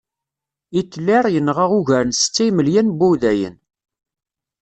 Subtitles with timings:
[0.75, 3.55] Hitler yenɣa ugar n setta imelyan n wudayen.